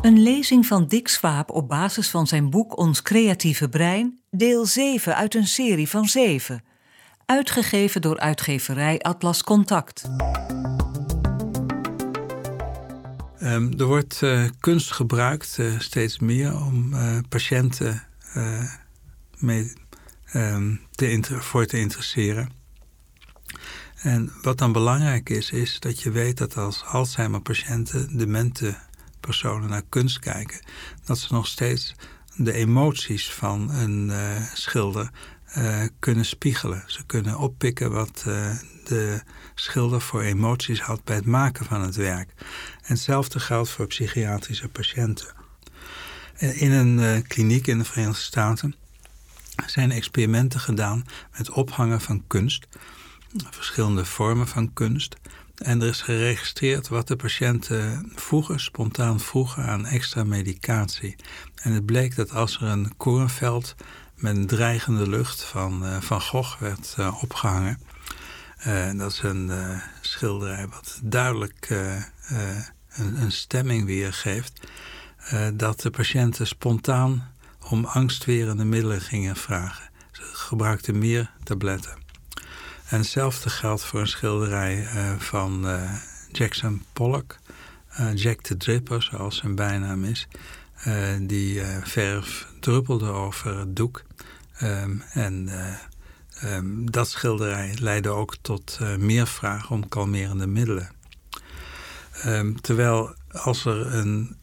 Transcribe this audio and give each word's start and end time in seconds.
Een 0.00 0.22
lezing 0.22 0.66
van 0.66 0.86
Dick 0.86 1.08
Swaap 1.08 1.50
op 1.50 1.68
basis 1.68 2.10
van 2.10 2.26
zijn 2.26 2.50
boek 2.50 2.78
Ons 2.78 3.02
creatieve 3.02 3.68
brein, 3.68 4.20
deel 4.30 4.66
7 4.66 5.16
uit 5.16 5.34
een 5.34 5.46
serie 5.46 5.88
van 5.88 6.06
7. 6.06 6.64
Uitgegeven 7.26 8.00
door 8.00 8.18
uitgeverij 8.18 8.98
Atlas 8.98 9.42
Contact. 9.42 10.10
Um, 13.42 13.78
er 13.78 13.84
wordt 13.84 14.20
uh, 14.22 14.44
kunst 14.60 14.92
gebruikt, 14.92 15.56
uh, 15.60 15.78
steeds 15.78 16.18
meer, 16.18 16.56
om 16.56 16.92
uh, 16.92 17.18
patiënten 17.28 18.02
mee, 19.38 19.72
um, 20.34 20.80
te 20.90 21.22
voor 21.40 21.66
te 21.66 21.78
interesseren. 21.78 22.50
En 24.02 24.32
wat 24.42 24.58
dan 24.58 24.72
belangrijk 24.72 25.28
is, 25.28 25.50
is 25.50 25.80
dat 25.80 26.00
je 26.00 26.10
weet 26.10 26.38
dat 26.38 26.56
als 26.56 26.84
Alzheimer-patiënten, 26.84 28.16
demente 28.16 28.74
personen 29.20 29.68
naar 29.68 29.82
kunst 29.88 30.18
kijken, 30.18 30.60
dat 31.04 31.18
ze 31.18 31.32
nog 31.32 31.46
steeds 31.46 31.94
de 32.36 32.52
emoties 32.52 33.32
van 33.32 33.70
een 33.70 34.12
schilder 34.54 35.10
kunnen 35.98 36.24
spiegelen. 36.24 36.82
Ze 36.86 37.06
kunnen 37.06 37.38
oppikken 37.38 37.90
wat 37.90 38.22
de 38.84 39.22
schilder 39.54 40.00
voor 40.00 40.22
emoties 40.22 40.80
had 40.80 41.04
bij 41.04 41.16
het 41.16 41.26
maken 41.26 41.64
van 41.64 41.82
het 41.82 41.96
werk. 41.96 42.32
En 42.82 42.92
hetzelfde 42.92 43.40
geldt 43.40 43.70
voor 43.70 43.86
psychiatrische 43.86 44.68
patiënten. 44.68 45.26
In 46.38 46.72
een 46.72 47.26
kliniek 47.26 47.66
in 47.66 47.78
de 47.78 47.84
Verenigde 47.84 48.22
Staten 48.22 48.74
zijn 49.66 49.90
experimenten 49.90 50.60
gedaan 50.60 51.04
met 51.38 51.50
ophangen 51.50 52.00
van 52.00 52.24
kunst, 52.26 52.66
verschillende 53.50 54.04
vormen 54.04 54.48
van 54.48 54.72
kunst. 54.72 55.16
En 55.60 55.82
er 55.82 55.88
is 55.88 56.02
geregistreerd 56.02 56.88
wat 56.88 57.08
de 57.08 57.16
patiënten 57.16 58.12
vroegen, 58.14 58.60
spontaan 58.60 59.20
vroegen 59.20 59.64
aan 59.64 59.86
extra 59.86 60.24
medicatie. 60.24 61.16
En 61.54 61.72
het 61.72 61.86
bleek 61.86 62.16
dat 62.16 62.32
als 62.32 62.56
er 62.56 62.62
een 62.62 62.96
korenveld 62.96 63.74
met 64.14 64.36
een 64.36 64.46
dreigende 64.46 65.08
lucht 65.08 65.44
van 65.44 65.84
uh, 65.84 66.00
Van 66.00 66.20
Gogh 66.20 66.60
werd 66.60 66.94
uh, 66.98 67.22
opgehangen, 67.22 67.80
uh, 68.66 68.92
dat 68.92 69.12
is 69.12 69.22
een 69.22 69.50
schilderij 70.00 70.68
wat 70.68 71.00
duidelijk 71.02 71.66
een, 71.70 73.22
een, 73.22 73.32
stemming 73.32 73.86
weergeeft. 73.86 74.60
dat 75.54 75.80
de 75.80 75.90
patiënten 75.90 76.46
spontaan 76.46 77.32
om 77.68 77.84
angstwerende 77.84 78.64
middelen 78.64 79.00
gingen 79.00 79.36
vragen. 79.36 79.90
Ze 80.12 80.22
gebruikten 80.22 80.98
meer 80.98 81.30
tabletten. 81.44 82.09
En 82.90 82.98
hetzelfde 82.98 83.50
geldt 83.50 83.84
voor 83.84 84.00
een 84.00 84.06
schilderij 84.06 84.86
van 85.18 85.66
Jackson 86.32 86.84
Pollock. 86.92 87.36
Jack 88.14 88.40
the 88.40 88.56
Dripper, 88.56 89.02
zoals 89.02 89.36
zijn 89.36 89.54
bijnaam 89.54 90.04
is. 90.04 90.28
die 91.20 91.62
verf 91.82 92.46
druppelde 92.60 93.08
over 93.08 93.58
het 93.58 93.76
doek. 93.76 94.02
Um, 94.62 95.02
en 95.12 95.48
Um, 96.44 96.90
dat 96.90 97.08
schilderij 97.08 97.74
leidde 97.80 98.08
ook 98.08 98.36
tot 98.40 98.78
meer 98.98 99.26
vragen 99.26 99.70
om 99.70 99.88
kalmerende 99.88 100.46
middelen. 100.46 100.90
Um, 102.26 102.60
terwijl 102.60 103.14
als 103.30 103.64
er 103.64 103.94
een 103.94 104.36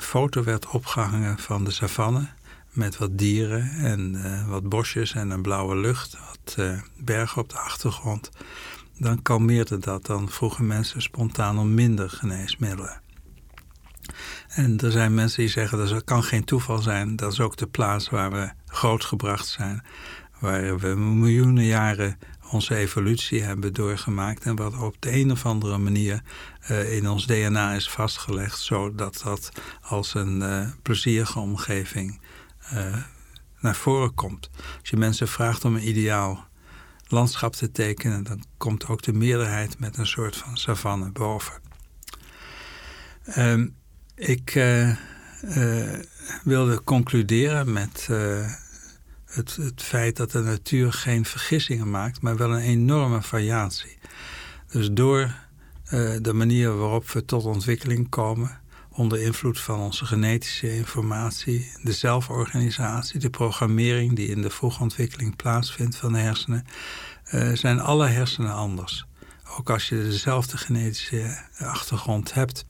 foto 0.00 0.42
werd 0.42 0.66
opgehangen 0.66 1.38
van 1.38 1.64
de 1.64 1.70
savanne 1.70 2.28
met 2.78 2.96
wat 2.96 3.18
dieren 3.18 3.70
en 3.70 4.14
uh, 4.14 4.48
wat 4.48 4.68
bosjes 4.68 5.14
en 5.14 5.30
een 5.30 5.42
blauwe 5.42 5.76
lucht, 5.76 6.18
wat 6.28 6.56
bergen 6.96 7.42
op 7.42 7.48
de 7.48 7.58
achtergrond, 7.58 8.30
dan 8.98 9.22
kalmeerde 9.22 9.78
dat. 9.78 10.06
Dan 10.06 10.28
vroegen 10.28 10.66
mensen 10.66 11.02
spontaan 11.02 11.58
om 11.58 11.74
minder 11.74 12.10
geneesmiddelen. 12.10 13.00
En 14.48 14.78
er 14.80 14.90
zijn 14.90 15.14
mensen 15.14 15.40
die 15.40 15.50
zeggen 15.50 15.78
dat 15.78 16.04
kan 16.04 16.22
geen 16.22 16.44
toeval 16.44 16.78
zijn. 16.78 17.16
Dat 17.16 17.32
is 17.32 17.40
ook 17.40 17.56
de 17.56 17.66
plaats 17.66 18.10
waar 18.10 18.30
we 18.30 18.50
grootgebracht 18.66 19.46
zijn 19.46 19.82
waar 20.38 20.78
we 20.78 20.88
miljoenen 20.88 21.64
jaren 21.64 22.18
onze 22.50 22.76
evolutie 22.76 23.42
hebben 23.42 23.72
doorgemaakt 23.74 24.44
en 24.44 24.56
wat 24.56 24.78
op 24.78 24.96
de 24.98 25.12
een 25.12 25.30
of 25.30 25.46
andere 25.46 25.78
manier 25.78 26.22
uh, 26.70 26.96
in 26.96 27.08
ons 27.08 27.26
DNA 27.26 27.72
is 27.72 27.90
vastgelegd, 27.90 28.58
zodat 28.58 29.20
dat 29.24 29.52
als 29.82 30.14
een 30.14 30.72
plezierige 30.82 31.38
omgeving 31.38 32.20
uh, 32.74 32.96
naar 33.60 33.76
voren 33.76 34.14
komt. 34.14 34.50
Als 34.80 34.90
je 34.90 34.96
mensen 34.96 35.28
vraagt 35.28 35.64
om 35.64 35.74
een 35.74 35.88
ideaal 35.88 36.46
landschap 37.08 37.52
te 37.52 37.70
tekenen, 37.70 38.24
dan 38.24 38.44
komt 38.56 38.86
ook 38.86 39.02
de 39.02 39.12
meerderheid 39.12 39.78
met 39.78 39.96
een 39.96 40.06
soort 40.06 40.36
van 40.36 40.56
savanne 40.56 41.10
boven. 41.10 41.60
Um, 43.36 43.76
ik 44.14 44.52
wilde 46.44 46.84
concluderen 46.84 47.72
met 47.72 48.08
het, 49.26 49.56
het 49.56 49.82
feit 49.82 50.16
dat 50.16 50.30
de 50.30 50.40
natuur 50.40 50.92
geen 50.92 51.24
vergissingen 51.24 51.90
maakt, 51.90 52.22
maar 52.22 52.36
wel 52.36 52.54
een 52.54 52.62
enorme 52.62 53.22
variatie. 53.22 53.98
Dus 54.70 54.88
door 54.92 55.34
de 56.20 56.32
manier 56.34 56.76
waarop 56.76 57.10
we 57.10 57.24
tot 57.24 57.44
ontwikkeling 57.44 58.08
komen, 58.08 58.60
onder 58.98 59.20
invloed 59.20 59.60
van 59.60 59.78
onze 59.78 60.04
genetische 60.04 60.76
informatie, 60.76 61.72
de 61.82 61.92
zelforganisatie, 61.92 63.20
de 63.20 63.30
programmering 63.30 64.16
die 64.16 64.28
in 64.28 64.42
de 64.42 64.50
vroege 64.50 64.82
ontwikkeling 64.82 65.36
plaatsvindt 65.36 65.96
van 65.96 66.12
de 66.12 66.18
hersenen, 66.18 66.66
uh, 67.34 67.52
zijn 67.52 67.80
alle 67.80 68.06
hersenen 68.06 68.54
anders. 68.54 69.06
Ook 69.58 69.70
als 69.70 69.88
je 69.88 70.02
dezelfde 70.02 70.56
genetische 70.56 71.38
achtergrond 71.58 72.34
hebt. 72.34 72.66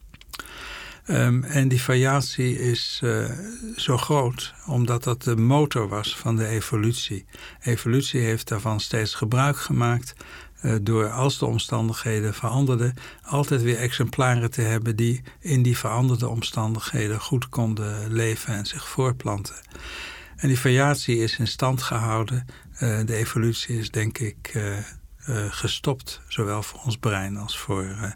Um, 1.07 1.43
en 1.43 1.67
die 1.67 1.81
variatie 1.81 2.59
is 2.59 3.01
uh, 3.03 3.29
zo 3.75 3.97
groot 3.97 4.53
omdat 4.65 5.03
dat 5.03 5.23
de 5.23 5.35
motor 5.35 5.87
was 5.87 6.17
van 6.17 6.35
de 6.35 6.47
evolutie. 6.47 7.25
Evolutie 7.61 8.21
heeft 8.21 8.47
daarvan 8.47 8.79
steeds 8.79 9.13
gebruik 9.13 9.57
gemaakt 9.57 10.13
uh, 10.61 10.75
door 10.81 11.09
als 11.09 11.37
de 11.37 11.45
omstandigheden 11.45 12.33
veranderden, 12.33 12.93
altijd 13.23 13.61
weer 13.61 13.77
exemplaren 13.77 14.51
te 14.51 14.61
hebben 14.61 14.95
die 14.95 15.21
in 15.39 15.63
die 15.63 15.77
veranderde 15.77 16.27
omstandigheden 16.27 17.19
goed 17.19 17.49
konden 17.49 18.13
leven 18.13 18.53
en 18.53 18.65
zich 18.65 18.87
voortplanten. 18.87 19.55
En 20.35 20.47
die 20.47 20.59
variatie 20.59 21.17
is 21.17 21.37
in 21.37 21.47
stand 21.47 21.81
gehouden. 21.81 22.45
Uh, 22.73 22.99
de 23.05 23.15
evolutie 23.15 23.79
is 23.79 23.91
denk 23.91 24.17
ik 24.17 24.57
gestopt, 25.49 26.21
zowel 26.27 26.63
voor 26.63 26.79
ons 26.83 26.97
brein 26.97 27.37
als 27.37 27.59
voor 27.59 28.15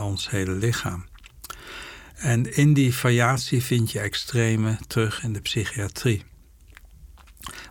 ons 0.00 0.30
hele 0.30 0.52
lichaam. 0.52 1.04
En 2.14 2.56
in 2.56 2.74
die 2.74 2.94
variatie 2.94 3.62
vind 3.62 3.90
je 3.90 4.00
extreme 4.00 4.78
terug 4.86 5.22
in 5.22 5.32
de 5.32 5.40
psychiatrie. 5.40 6.24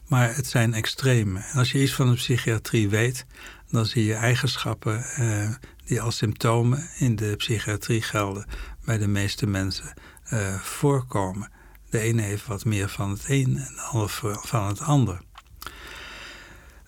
Maar 0.08 0.36
het 0.36 0.48
zijn 0.48 0.74
extreme. 0.74 1.40
En 1.40 1.60
als 1.60 1.72
je 1.72 1.82
iets 1.82 1.94
van 1.94 2.10
de 2.10 2.16
psychiatrie 2.16 2.90
weet, 2.90 3.26
dan 3.70 3.86
zie 3.86 4.06
je 4.06 4.14
eigenschappen 4.14 5.04
eh, 5.04 5.50
die 5.86 6.02
als 6.02 6.18
symptomen 6.18 6.90
in 6.98 7.16
de 7.16 7.36
psychiatrie 7.36 8.02
gelden 8.02 8.46
bij 8.86 8.98
de 8.98 9.08
meeste 9.08 9.48
mensen 9.48 9.94
eh, 10.24 10.60
voorkomen. 10.60 11.52
De 11.90 12.00
ene 12.00 12.22
heeft 12.22 12.46
wat 12.46 12.66
meer 12.66 12.90
van 12.90 13.10
het 13.10 13.24
een 13.28 13.58
en 13.58 13.74
de 13.76 13.82
ander 13.82 14.10
van 14.42 14.68
het 14.68 14.80
ander. 14.80 15.20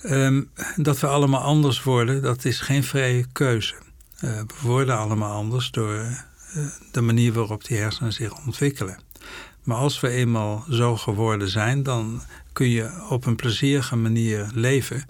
Um, 0.04 0.52
dat 0.76 1.00
we 1.00 1.08
allemaal 1.08 1.42
anders 1.42 1.84
worden, 1.84 2.22
dat 2.22 2.46
is 2.46 2.60
geen 2.60 2.84
vrije 2.84 3.26
keuze. 3.32 3.76
Uh, 4.24 4.40
we 4.40 4.68
worden 4.68 4.98
allemaal 4.98 5.34
anders 5.34 5.72
door 5.72 5.94
eh, 5.94 6.66
de 6.92 7.02
manier 7.02 7.34
waarop 7.34 7.66
die 7.66 7.78
hersenen 7.78 8.14
zich 8.14 8.46
ontwikkelen. 8.46 9.00
Maar 9.64 9.78
als 9.78 10.00
we 10.00 10.10
eenmaal 10.10 10.66
zo 10.70 10.98
geworden 10.98 11.50
zijn, 11.50 11.84
dan 11.84 12.22
kun 12.54 12.70
je 12.70 13.08
op 13.10 13.26
een 13.26 13.36
plezierige 13.36 13.96
manier 13.96 14.50
leven 14.54 15.06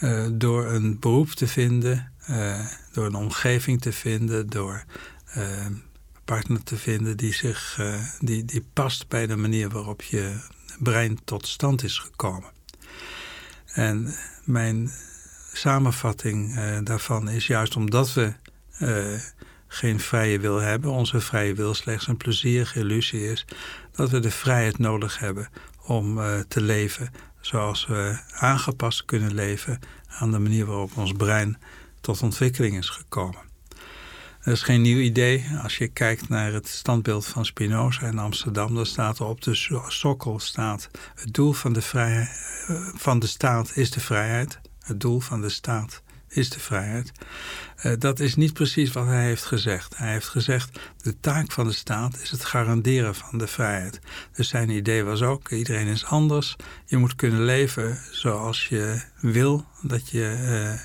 uh, 0.00 0.26
door 0.32 0.66
een 0.66 0.98
beroep 0.98 1.30
te 1.30 1.46
vinden, 1.48 2.12
uh, 2.30 2.66
door 2.92 3.06
een 3.06 3.14
omgeving 3.14 3.80
te 3.80 3.92
vinden, 3.92 4.48
door 4.48 4.84
uh, 5.36 5.64
een 5.64 5.82
partner 6.24 6.62
te 6.62 6.76
vinden 6.76 7.16
die, 7.16 7.34
zich, 7.34 7.80
die, 8.20 8.44
die 8.44 8.66
past 8.72 9.08
bij 9.08 9.26
de 9.26 9.36
manier 9.36 9.68
waarop 9.68 10.02
je 10.02 10.40
brein 10.78 11.18
tot 11.24 11.46
stand 11.46 11.82
is 11.82 11.98
gekomen. 11.98 12.50
En 13.66 14.14
mijn 14.44 14.90
samenvatting 15.52 16.58
daarvan 16.84 17.28
is 17.28 17.46
juist 17.46 17.76
omdat 17.76 18.12
we 18.12 18.32
geen 19.66 20.00
vrije 20.00 20.40
wil 20.40 20.60
hebben, 20.60 20.90
onze 20.90 21.20
vrije 21.20 21.54
wil 21.54 21.74
slechts 21.74 22.06
een 22.06 22.16
plezierige 22.16 22.78
illusie 22.78 23.30
is, 23.30 23.44
dat 23.92 24.10
we 24.10 24.20
de 24.20 24.30
vrijheid 24.30 24.78
nodig 24.78 25.18
hebben 25.18 25.48
om 25.82 26.20
te 26.48 26.60
leven 26.60 27.10
zoals 27.46 27.86
we 27.86 28.18
aangepast 28.32 29.04
kunnen 29.04 29.34
leven 29.34 29.78
aan 30.08 30.30
de 30.30 30.38
manier 30.38 30.66
waarop 30.66 30.96
ons 30.96 31.12
brein 31.12 31.58
tot 32.00 32.22
ontwikkeling 32.22 32.76
is 32.76 32.88
gekomen. 32.88 33.40
Dat 34.44 34.54
is 34.54 34.62
geen 34.62 34.82
nieuw 34.82 34.98
idee. 34.98 35.46
Als 35.62 35.78
je 35.78 35.88
kijkt 35.88 36.28
naar 36.28 36.52
het 36.52 36.68
standbeeld 36.68 37.26
van 37.26 37.44
Spinoza 37.44 38.06
in 38.06 38.18
Amsterdam, 38.18 38.74
dan 38.74 38.86
staat 38.86 39.18
er 39.18 39.26
op 39.26 39.42
de 39.42 39.80
sokkel 39.88 40.38
staat 40.38 40.90
het 41.14 41.34
doel 41.34 41.52
van 41.52 41.72
de, 41.72 41.80
eh, 41.92 42.26
van 42.94 43.18
de 43.18 43.26
staat 43.26 43.76
is 43.76 43.90
de 43.90 44.00
vrijheid. 44.00 44.60
Het 44.80 45.00
doel 45.00 45.20
van 45.20 45.40
de 45.40 45.48
staat 45.48 46.02
is 46.28 46.50
de 46.50 46.60
vrijheid. 46.60 47.12
Uh, 47.84 47.92
dat 47.98 48.20
is 48.20 48.34
niet 48.34 48.52
precies 48.52 48.92
wat 48.92 49.06
hij 49.06 49.24
heeft 49.24 49.44
gezegd. 49.44 49.96
Hij 49.96 50.12
heeft 50.12 50.28
gezegd, 50.28 50.78
de 50.96 51.20
taak 51.20 51.52
van 51.52 51.66
de 51.66 51.72
staat 51.72 52.18
is 52.20 52.30
het 52.30 52.44
garanderen 52.44 53.14
van 53.14 53.38
de 53.38 53.46
vrijheid. 53.46 54.00
Dus 54.32 54.48
zijn 54.48 54.70
idee 54.70 55.04
was 55.04 55.22
ook, 55.22 55.50
iedereen 55.50 55.86
is 55.86 56.04
anders. 56.04 56.56
Je 56.84 56.96
moet 56.96 57.14
kunnen 57.14 57.44
leven 57.44 57.98
zoals 58.10 58.68
je 58.68 59.00
wil 59.20 59.66
dat 59.82 60.10
je 60.10 60.78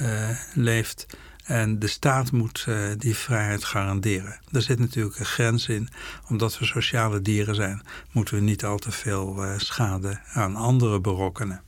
uh, 0.00 0.28
leeft. 0.54 1.06
En 1.44 1.78
de 1.78 1.86
staat 1.86 2.32
moet 2.32 2.66
die 2.98 3.16
vrijheid 3.16 3.64
garanderen. 3.64 4.40
Er 4.52 4.62
zit 4.62 4.78
natuurlijk 4.78 5.18
een 5.18 5.24
grens 5.24 5.68
in. 5.68 5.88
Omdat 6.28 6.58
we 6.58 6.64
sociale 6.64 7.22
dieren 7.22 7.54
zijn, 7.54 7.82
moeten 8.12 8.34
we 8.34 8.40
niet 8.40 8.64
al 8.64 8.78
te 8.78 8.92
veel 8.92 9.44
schade 9.56 10.20
aan 10.32 10.56
anderen 10.56 11.02
berokkenen. 11.02 11.62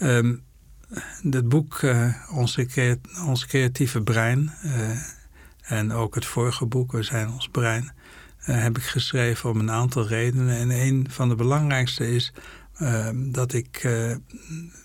Um, 0.00 0.42
het 1.30 1.48
boek 1.48 1.82
uh, 1.82 2.14
onze, 2.32 2.98
onze, 3.26 3.46
creatieve 3.46 4.02
brein 4.02 4.52
en 5.62 5.92
ook 5.92 6.14
het 6.14 6.24
vorige 6.24 6.66
boek 6.66 6.92
We 6.92 7.02
zijn 7.02 7.30
ons 7.30 7.48
brein 7.48 7.92
heb 8.38 8.76
ik 8.76 8.84
geschreven 8.84 9.50
om 9.50 9.58
een 9.58 9.70
aantal 9.70 10.06
redenen. 10.06 10.56
En 10.56 10.70
een 10.70 11.06
van 11.10 11.28
de 11.28 11.34
belangrijkste 11.34 12.14
is 12.14 12.32
Ehm, 12.82 13.30
dat 13.30 13.52
ik 13.52 13.88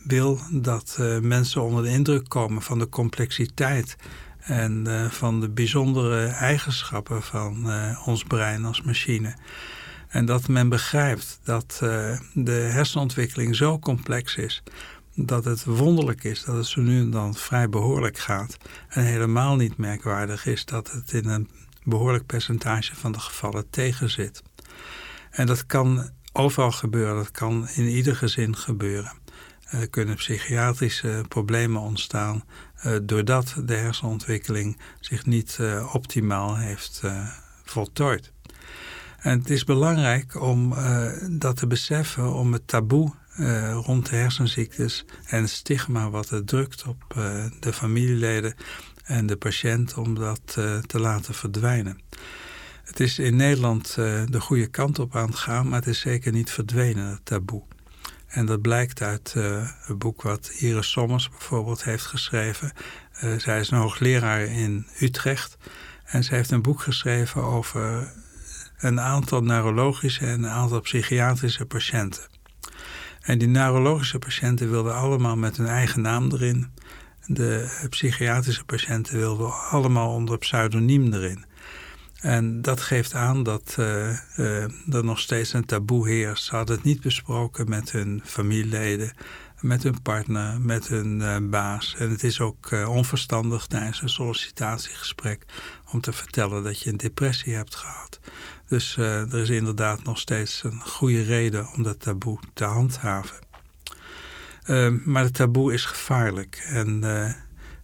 wil 0.03 0.39
dat 0.51 0.97
mensen 1.21 1.61
onder 1.61 1.83
de 1.83 1.89
indruk 1.89 2.29
komen 2.29 2.61
van 2.61 2.79
de 2.79 2.89
complexiteit 2.89 3.95
en 4.39 4.85
van 5.11 5.39
de 5.39 5.49
bijzondere 5.49 6.27
eigenschappen 6.27 7.23
van 7.23 7.71
ons 8.05 8.23
brein 8.23 8.65
als 8.65 8.81
machine. 8.81 9.35
En 10.07 10.25
dat 10.25 10.47
men 10.47 10.69
begrijpt 10.69 11.39
dat 11.43 11.77
de 12.33 12.51
hersenontwikkeling 12.51 13.55
zo 13.55 13.79
complex 13.79 14.35
is 14.35 14.63
dat 15.19 15.45
het 15.45 15.63
wonderlijk 15.63 16.23
is 16.23 16.43
dat 16.43 16.55
het 16.55 16.65
zo 16.65 16.81
nu 16.81 16.99
en 16.99 17.09
dan 17.09 17.35
vrij 17.35 17.69
behoorlijk 17.69 18.17
gaat. 18.17 18.57
En 18.89 19.03
helemaal 19.03 19.55
niet 19.55 19.77
merkwaardig 19.77 20.45
is 20.45 20.65
dat 20.65 20.91
het 20.91 21.13
in 21.13 21.27
een 21.27 21.49
behoorlijk 21.83 22.25
percentage 22.25 22.95
van 22.95 23.11
de 23.11 23.19
gevallen 23.19 23.69
tegenzit. 23.69 24.43
En 25.31 25.45
dat 25.45 25.65
kan 25.65 26.09
overal 26.31 26.71
gebeuren. 26.71 27.15
Dat 27.15 27.31
kan 27.31 27.67
in 27.75 27.87
ieder 27.87 28.15
gezin 28.15 28.55
gebeuren. 28.55 29.13
Er 29.65 29.89
kunnen 29.89 30.15
psychiatrische 30.15 31.25
problemen 31.27 31.81
ontstaan 31.81 32.43
uh, 32.85 32.97
doordat 33.03 33.55
de 33.65 33.75
hersenontwikkeling 33.75 34.77
zich 34.99 35.25
niet 35.25 35.57
uh, 35.61 35.93
optimaal 35.95 36.57
heeft 36.57 37.01
uh, 37.05 37.27
voltooid. 37.63 38.31
En 39.17 39.39
het 39.39 39.49
is 39.49 39.63
belangrijk 39.63 40.41
om 40.41 40.73
dat 41.29 41.57
te 41.57 41.67
beseffen, 41.67 42.33
om 42.33 42.53
het 42.53 42.67
taboe 42.67 43.13
rond 43.73 44.09
de 44.09 44.15
hersenziektes 44.15 45.05
en 45.25 45.41
het 45.41 45.49
stigma 45.49 46.09
wat 46.09 46.29
het 46.29 46.47
drukt 46.47 46.83
op 46.83 47.03
de 47.59 47.73
familieleden 47.73 48.55
en 49.03 49.25
de 49.25 49.37
patiënt, 49.37 49.93
om 49.93 50.15
dat 50.15 50.41
te 50.85 50.99
laten 50.99 51.33
verdwijnen. 51.33 51.99
Het 52.83 52.99
is 52.99 53.19
in 53.19 53.35
Nederland 53.35 53.95
de 53.95 54.39
goede 54.39 54.67
kant 54.67 54.99
op 54.99 55.15
aan 55.15 55.27
het 55.27 55.35
gaan, 55.35 55.67
maar 55.67 55.79
het 55.79 55.89
is 55.89 55.99
zeker 55.99 56.31
niet 56.31 56.51
verdwenen, 56.51 57.09
het 57.09 57.25
taboe. 57.25 57.63
En 58.27 58.45
dat 58.45 58.61
blijkt 58.61 59.01
uit 59.01 59.33
een 59.35 59.97
boek 59.97 60.21
wat 60.21 60.47
Iris 60.47 60.91
Sommers 60.91 61.29
bijvoorbeeld 61.29 61.83
heeft 61.83 62.05
geschreven. 62.05 62.71
Zij 63.37 63.59
is 63.59 63.71
een 63.71 63.77
hoogleraar 63.77 64.41
in 64.41 64.87
Utrecht. 64.99 65.57
En 66.03 66.23
zij 66.23 66.37
heeft 66.37 66.51
een 66.51 66.61
boek 66.61 66.81
geschreven 66.81 67.43
over 67.43 68.13
een 68.77 68.99
aantal 68.99 69.41
neurologische 69.41 70.25
en 70.25 70.43
een 70.43 70.49
aantal 70.49 70.81
psychiatrische 70.81 71.65
patiënten. 71.65 72.23
En 73.27 73.37
die 73.37 73.47
neurologische 73.47 74.19
patiënten 74.19 74.69
wilden 74.69 74.95
allemaal 74.95 75.35
met 75.35 75.57
hun 75.57 75.67
eigen 75.67 76.01
naam 76.01 76.31
erin. 76.31 76.67
De 77.25 77.85
psychiatrische 77.89 78.63
patiënten 78.63 79.17
wilden 79.17 79.69
allemaal 79.69 80.13
onder 80.13 80.37
pseudoniem 80.37 81.13
erin. 81.13 81.45
En 82.21 82.61
dat 82.61 82.81
geeft 82.81 83.13
aan 83.13 83.43
dat 83.43 83.75
uh, 83.79 83.85
uh, 84.37 84.93
er 84.93 85.03
nog 85.03 85.19
steeds 85.19 85.53
een 85.53 85.65
taboe 85.65 86.07
heerst. 86.07 86.43
Ze 86.43 86.55
hadden 86.55 86.75
het 86.75 86.85
niet 86.85 87.01
besproken 87.01 87.69
met 87.69 87.91
hun 87.91 88.21
familieleden, 88.25 89.13
met 89.59 89.83
hun 89.83 90.01
partner, 90.01 90.61
met 90.61 90.87
hun 90.87 91.19
uh, 91.19 91.37
baas. 91.41 91.95
En 91.97 92.09
het 92.09 92.23
is 92.23 92.39
ook 92.39 92.71
onverstandig 92.87 93.65
tijdens 93.65 94.01
een 94.01 94.09
sollicitatiegesprek 94.09 95.45
om 95.91 96.01
te 96.01 96.13
vertellen 96.13 96.63
dat 96.63 96.79
je 96.79 96.89
een 96.89 96.97
depressie 96.97 97.55
hebt 97.55 97.75
gehad. 97.75 98.19
Dus 98.67 98.97
er 98.97 99.35
is 99.35 99.49
inderdaad 99.49 100.03
nog 100.03 100.19
steeds 100.19 100.63
een 100.63 100.81
goede 100.81 101.23
reden 101.23 101.67
om 101.73 101.83
dat 101.83 101.99
taboe 101.99 102.39
te 102.53 102.63
handhaven. 102.63 103.37
Ehm, 104.63 104.97
maar 105.03 105.23
het 105.23 105.33
taboe 105.33 105.73
is 105.73 105.85
gevaarlijk. 105.85 106.67
En 106.69 107.03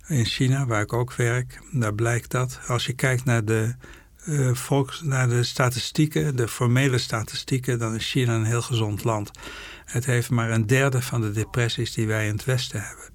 in 0.08 0.26
China, 0.26 0.66
waar 0.66 0.82
ik 0.82 0.94
ook 0.94 1.14
werk, 1.14 1.60
daar 1.72 1.94
blijkt 1.94 2.32
dat. 2.32 2.60
Als 2.68 2.86
je 2.86 2.94
kijkt 2.94 3.26
naar 3.26 3.46
de 3.46 3.76
uh, 4.26 4.54
volgens 4.54 5.02
naar 5.02 5.30
de 5.30 5.44
statistieken, 5.44 6.36
de 6.36 6.48
formele 6.48 6.98
statistieken, 6.98 7.80
dan 7.80 7.96
is 7.96 8.12
China 8.12 8.36
een 8.36 8.44
heel 8.44 8.62
gezond 8.62 9.04
land. 9.04 9.32
Het 9.86 10.06
heeft 10.06 10.30
maar 10.30 10.52
een 10.52 10.68
derde 10.68 11.02
van 11.02 11.22
de 11.22 11.32
depressies 11.32 11.94
die 11.94 12.08
wij 12.08 12.28
in 12.28 12.34
het 12.34 12.46
Westen 12.46 12.82
hebben. 12.82 13.13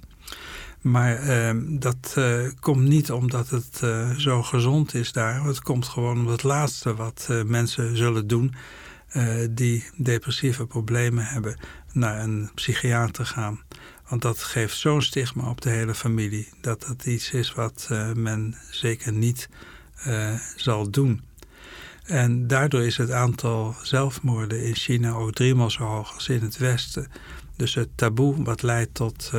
Maar 0.81 1.29
uh, 1.29 1.63
dat 1.69 2.15
uh, 2.19 2.49
komt 2.61 2.83
niet 2.89 3.13
omdat 3.13 3.49
het 3.49 3.81
uh, 3.85 4.11
zo 4.11 4.43
gezond 4.43 4.95
is 4.95 5.13
daar. 5.13 5.45
Het 5.45 5.61
komt 5.61 5.89
gewoon 5.89 6.19
om 6.19 6.27
het 6.27 6.43
laatste 6.43 6.95
wat 6.95 7.29
mensen 7.47 7.97
zullen 7.97 8.27
doen 8.27 8.55
die 9.51 9.85
depressieve 9.97 10.67
problemen 10.67 11.25
hebben, 11.25 11.57
naar 11.93 12.21
een 12.21 12.51
psychiater 12.55 13.27
gaan. 13.27 13.61
Want 14.09 14.23
dat 14.23 14.39
geeft 14.39 14.77
zo'n 14.77 15.03
stigma 15.03 15.51
op 15.51 15.61
de 15.61 15.71
hele 15.71 15.95
familie. 15.95 16.49
Dat 16.61 16.85
dat 16.89 17.07
iets 17.07 17.31
is 17.31 17.53
wat 17.53 17.89
men 18.15 18.57
zeker 18.71 19.13
niet 19.13 19.49
zal 20.57 20.91
doen. 20.91 21.23
En 22.05 22.47
daardoor 22.47 22.83
is 22.83 22.97
het 22.97 23.11
aantal 23.11 23.75
zelfmoorden 23.83 24.65
in 24.65 24.75
China 24.75 25.13
ook 25.13 25.33
driemaal 25.33 25.71
zo 25.71 25.83
hoog 25.83 26.15
als 26.15 26.29
in 26.29 26.43
het 26.43 26.57
Westen. 26.57 27.11
Dus 27.57 27.75
het 27.75 27.89
taboe 27.95 28.43
wat 28.43 28.63
leidt 28.63 28.95
tot 28.95 29.33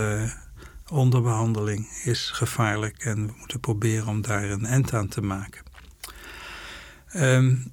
onderbehandeling 0.92 1.88
is 2.04 2.30
gevaarlijk 2.34 3.04
en 3.04 3.28
we 3.28 3.34
moeten 3.38 3.60
proberen 3.60 4.08
om 4.08 4.22
daar 4.22 4.44
een 4.44 4.66
eind 4.66 4.94
aan 4.94 5.08
te 5.08 5.22
maken. 5.22 5.64
Um, 7.16 7.72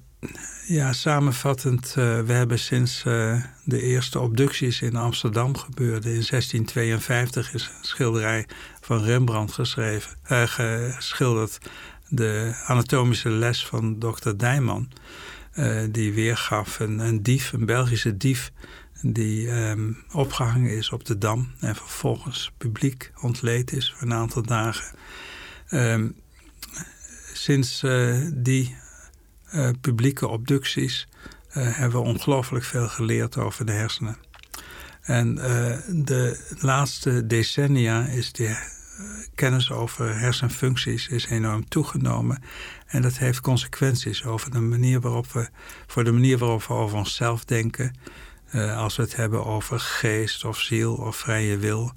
ja, 0.67 0.93
samenvattend, 0.93 1.95
uh, 1.97 2.19
we 2.19 2.33
hebben 2.33 2.59
sinds 2.59 3.03
uh, 3.07 3.43
de 3.63 3.81
eerste 3.81 4.19
obducties 4.19 4.81
in 4.81 4.95
Amsterdam 4.95 5.57
gebeurde. 5.57 6.07
In 6.07 6.25
1652 6.29 7.53
is 7.53 7.63
een 7.63 7.85
schilderij 7.85 8.45
van 8.81 9.03
Rembrandt 9.03 9.51
geschreven, 9.51 10.17
uh, 10.31 10.43
geschilderd 10.95 11.57
de 12.09 12.53
anatomische 12.65 13.29
les 13.29 13.65
van 13.65 13.99
dokter 13.99 14.37
Dijman. 14.37 14.89
Die 15.89 16.13
weergaf 16.13 16.79
een 16.79 17.23
dief, 17.23 17.53
een 17.53 17.65
Belgische 17.65 18.17
dief, 18.17 18.51
die 19.01 19.49
um, 19.51 20.03
opgehangen 20.11 20.77
is 20.77 20.89
op 20.89 21.05
de 21.05 21.17
Dam 21.17 21.51
en 21.59 21.75
vervolgens 21.75 22.51
publiek 22.57 23.11
ontleed 23.21 23.71
is 23.71 23.93
voor 23.93 24.07
een 24.07 24.13
aantal 24.13 24.41
dagen. 24.41 24.97
Um, 25.71 26.15
sinds 27.33 27.83
uh, 27.83 28.27
die 28.33 28.75
uh, 29.53 29.69
publieke 29.81 30.27
obducties 30.27 31.07
hebben 31.57 32.01
we 32.01 32.07
ongelooflijk 32.07 32.65
veel 32.65 32.87
geleerd 32.87 33.37
over 33.37 33.65
de 33.65 33.71
hersenen. 33.71 34.17
En 35.01 35.35
de 36.05 36.55
laatste 36.59 37.27
decennia 37.27 38.05
is 38.05 38.31
die 38.31 38.55
kennis 39.35 39.71
over 39.71 40.19
hersenfuncties 40.19 41.07
is 41.07 41.25
enorm 41.25 41.69
toegenomen. 41.69 42.41
En 42.87 43.01
dat 43.01 43.17
heeft 43.17 43.41
consequenties 43.41 44.25
over 44.25 44.51
de 44.51 44.59
manier 44.59 44.99
waarop 44.99 45.31
we, 45.31 45.49
voor 45.87 46.03
de 46.03 46.11
manier 46.11 46.37
waarop 46.37 46.63
we 46.63 46.73
over 46.73 46.97
onszelf 46.97 47.45
denken. 47.45 47.95
Uh, 48.55 48.77
als 48.77 48.95
we 48.95 49.01
het 49.01 49.15
hebben 49.15 49.45
over 49.45 49.79
geest 49.79 50.45
of 50.45 50.59
ziel 50.59 50.93
of 50.93 51.15
vrije 51.15 51.57
wil. 51.57 51.93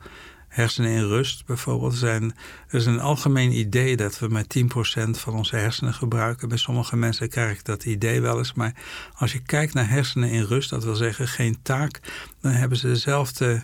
Hersenen 0.48 0.90
in 0.90 1.06
rust 1.06 1.46
bijvoorbeeld. 1.46 1.94
Zijn, 1.94 2.34
er 2.68 2.78
is 2.78 2.86
een 2.86 3.00
algemeen 3.00 3.52
idee 3.52 3.96
dat 3.96 4.18
we 4.18 4.28
maar 4.28 4.44
10% 4.58 5.10
van 5.10 5.34
onze 5.34 5.56
hersenen 5.56 5.94
gebruiken. 5.94 6.48
Bij 6.48 6.58
sommige 6.58 6.96
mensen 6.96 7.28
krijg 7.28 7.58
ik 7.58 7.64
dat 7.64 7.84
idee 7.84 8.20
wel 8.20 8.38
eens. 8.38 8.52
Maar 8.52 8.74
als 9.14 9.32
je 9.32 9.42
kijkt 9.42 9.74
naar 9.74 9.88
hersenen 9.88 10.30
in 10.30 10.42
rust, 10.42 10.70
dat 10.70 10.84
wil 10.84 10.94
zeggen 10.94 11.28
geen 11.28 11.58
taak, 11.62 12.00
dan 12.40 12.52
hebben 12.52 12.78
ze 12.78 12.86
dezelfde 12.86 13.62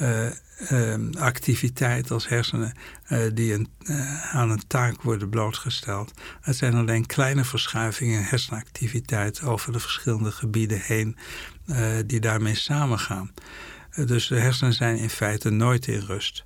uh, 0.00 0.26
uh, 0.70 0.94
activiteit 1.18 2.10
als 2.10 2.28
hersenen 2.28 2.72
uh, 3.08 3.20
die 3.34 3.54
een, 3.54 3.68
aan 4.32 4.50
een 4.50 4.66
taak 4.66 5.02
worden 5.02 5.28
blootgesteld. 5.28 6.12
Het 6.40 6.56
zijn 6.56 6.74
alleen 6.74 7.06
kleine 7.06 7.44
verschuivingen 7.44 8.18
in 8.18 8.24
hersenactiviteit 8.24 9.42
over 9.42 9.72
de 9.72 9.80
verschillende 9.80 10.32
gebieden 10.32 10.80
heen 10.80 11.16
die 12.06 12.20
daarmee 12.20 12.54
samengaan. 12.54 13.30
dus 14.06 14.26
de 14.26 14.38
hersenen 14.38 14.72
zijn 14.72 14.96
in 14.96 15.10
feite 15.10 15.50
nooit 15.50 15.86
in 15.86 16.00
rust. 16.00 16.44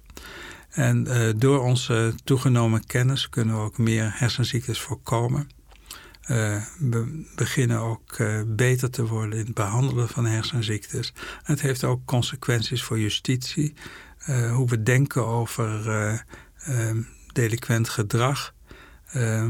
En 0.70 1.06
door 1.36 1.60
onze 1.60 2.14
toegenomen 2.24 2.86
kennis 2.86 3.28
kunnen 3.28 3.54
we 3.54 3.60
ook 3.60 3.78
meer 3.78 4.12
hersenziektes 4.14 4.80
voorkomen. 4.80 5.48
We 6.78 7.26
beginnen 7.36 7.78
ook 7.78 8.16
beter 8.46 8.90
te 8.90 9.06
worden 9.06 9.38
in 9.38 9.44
het 9.44 9.54
behandelen 9.54 10.08
van 10.08 10.26
hersenziektes. 10.26 11.12
Het 11.42 11.60
heeft 11.60 11.84
ook 11.84 12.04
consequenties 12.04 12.82
voor 12.82 12.98
justitie. 12.98 13.74
hoe 14.52 14.68
we 14.68 14.82
denken 14.82 15.26
over 15.26 16.24
delinquent 17.32 17.88
gedrag. 17.88 18.54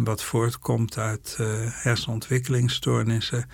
Wat 0.04 0.22
voortkomt 0.22 0.98
uit 0.98 1.38
hersenontwikkelingsstoornissen. 1.70 3.48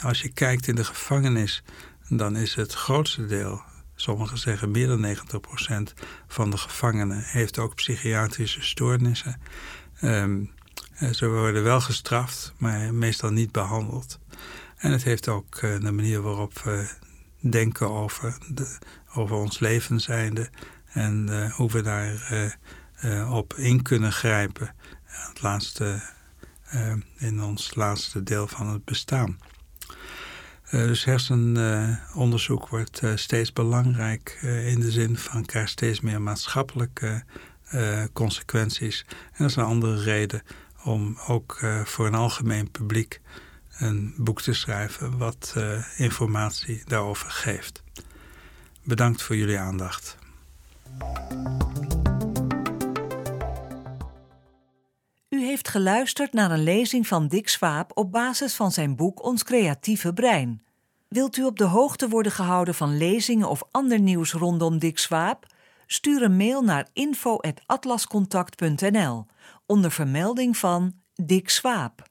als 0.00 0.22
je 0.22 0.28
kijkt 0.28 0.66
in 0.66 0.74
de 0.74 0.84
gevangenis, 0.84 1.62
dan 2.08 2.36
is 2.36 2.54
het 2.54 2.72
grootste 2.72 3.26
deel 3.26 3.62
sommigen 4.00 4.38
zeggen 4.38 4.70
meer 4.70 4.86
dan 4.86 5.16
90% 5.16 5.92
van 6.26 6.50
de 6.50 6.56
gevangenen 6.56 7.22
heeft 7.24 7.58
ook 7.58 7.74
psychiatrische 7.74 8.62
stoornissen. 8.62 9.40
Um, 10.02 10.50
ze 11.12 11.28
worden 11.28 11.62
wel 11.62 11.80
gestraft, 11.80 12.52
maar 12.58 12.94
meestal 12.94 13.30
niet 13.30 13.52
behandeld. 13.52 14.18
En 14.76 14.92
het 14.92 15.02
heeft 15.02 15.28
ook 15.28 15.60
de 15.60 15.92
manier 15.92 16.20
waarop 16.20 16.58
we 16.58 16.88
denken 17.40 17.90
over, 17.90 18.38
de, 18.48 18.78
over 19.14 19.36
ons 19.36 19.58
leven 19.58 20.00
zijnde 20.00 20.50
en 20.92 21.50
hoe 21.50 21.70
we 21.70 21.82
daar 21.82 22.58
op 23.30 23.54
in 23.54 23.82
kunnen 23.82 24.12
grijpen. 24.12 24.74
Het 25.10 25.42
laatste, 25.42 26.02
in 27.16 27.42
ons 27.42 27.74
laatste 27.74 28.22
deel 28.22 28.46
van 28.46 28.68
het 28.68 28.84
bestaan. 28.84 29.38
Uh, 30.70 30.86
dus 30.86 31.04
hersenonderzoek 31.04 32.68
wordt 32.68 33.02
uh, 33.02 33.16
steeds 33.16 33.52
belangrijk 33.52 34.38
in 34.42 34.80
de 34.80 34.90
zin 34.90 35.16
van 35.16 35.44
krijgt 35.44 35.70
steeds 35.70 36.00
meer 36.00 36.22
maatschappelijke 36.22 37.24
consequenties. 38.12 39.04
En 39.08 39.36
dat 39.36 39.50
is 39.50 39.56
een 39.56 39.64
andere 39.64 40.02
reden 40.02 40.42
om 40.84 41.18
ook 41.26 41.60
voor 41.84 42.06
een 42.06 42.14
algemeen 42.14 42.70
publiek 42.70 43.20
een 43.78 44.14
boek 44.16 44.42
te 44.42 44.52
schrijven 44.52 45.18
wat 45.18 45.54
informatie 45.96 46.82
daarover 46.86 47.30
geeft. 47.30 47.82
Bedankt 48.82 49.22
voor 49.22 49.36
jullie 49.36 49.58
aandacht. 49.58 50.16
Heeft 55.50 55.68
geluisterd 55.68 56.32
naar 56.32 56.50
een 56.50 56.62
lezing 56.62 57.06
van 57.06 57.28
Dick 57.28 57.48
Swaap 57.48 57.90
op 57.94 58.12
basis 58.12 58.54
van 58.54 58.72
zijn 58.72 58.96
boek 58.96 59.24
Ons 59.24 59.44
creatieve 59.44 60.12
brein. 60.12 60.62
Wilt 61.08 61.36
u 61.36 61.44
op 61.44 61.58
de 61.58 61.64
hoogte 61.64 62.08
worden 62.08 62.32
gehouden 62.32 62.74
van 62.74 62.96
lezingen 62.96 63.48
of 63.48 63.62
ander 63.70 64.00
nieuws 64.00 64.32
rondom 64.32 64.78
Dick 64.78 64.98
Swaap? 64.98 65.46
Stuur 65.86 66.22
een 66.22 66.36
mail 66.36 66.62
naar 66.62 66.88
info@atlascontact.nl 66.92 69.26
onder 69.66 69.90
vermelding 69.90 70.56
van 70.56 70.92
Dick 71.14 71.48
Swaap. 71.48 72.02